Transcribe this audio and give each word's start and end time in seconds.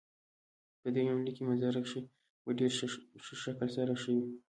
په 0.81 0.87
دې 0.93 1.01
يونليک 1.09 1.35
کې 1.37 1.43
منظره 1.49 1.79
کشي 1.85 2.01
په 2.43 2.49
ډېر 2.59 2.71
ښه 3.25 3.35
شکل 3.43 3.67
سره 3.77 3.93
شوي. 4.03 4.25